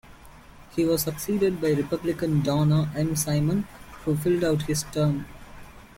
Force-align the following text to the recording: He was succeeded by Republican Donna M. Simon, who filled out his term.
He 0.75 0.83
was 0.83 1.03
succeeded 1.03 1.61
by 1.61 1.73
Republican 1.73 2.41
Donna 2.41 2.91
M. 2.95 3.15
Simon, 3.15 3.67
who 4.03 4.17
filled 4.17 4.43
out 4.43 4.63
his 4.63 4.81
term. 4.91 5.27